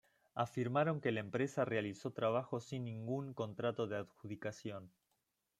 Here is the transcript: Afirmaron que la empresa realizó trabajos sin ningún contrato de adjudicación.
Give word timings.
Afirmaron 0.33 0.99
que 0.99 1.11
la 1.11 1.19
empresa 1.19 1.63
realizó 1.63 2.09
trabajos 2.11 2.63
sin 2.65 2.85
ningún 2.85 3.35
contrato 3.35 3.85
de 3.85 3.97
adjudicación. 3.97 4.91